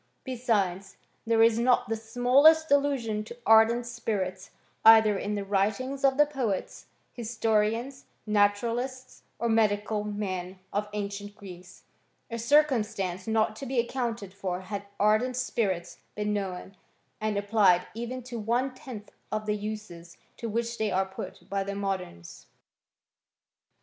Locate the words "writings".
5.45-6.03